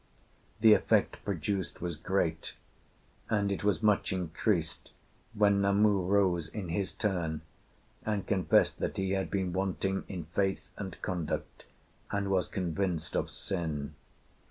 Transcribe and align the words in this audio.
The 0.61 0.73
effect 0.73 1.23
produced 1.23 1.79
was 1.79 1.95
great, 1.95 2.55
and 3.29 3.51
it 3.51 3.63
was 3.63 3.83
much 3.83 4.11
increased 4.11 4.89
when 5.35 5.61
Namu 5.61 6.01
rose 6.07 6.47
in 6.47 6.69
his 6.69 6.91
turn 6.91 7.41
and 8.03 8.25
confessed 8.25 8.79
that 8.79 8.97
he 8.97 9.11
had 9.11 9.29
been 9.29 9.53
wanting 9.53 10.05
in 10.07 10.23
faith 10.33 10.71
and 10.75 10.99
conduct, 11.03 11.65
and 12.09 12.31
was 12.31 12.47
convinced 12.47 13.15
of 13.15 13.29
sin. 13.29 13.93